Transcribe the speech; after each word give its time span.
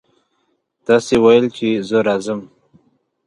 تاسې 0.85 1.15
ویل 1.23 1.45
چې 1.57 1.67
زه 1.89 1.97
راځم. 2.07 2.39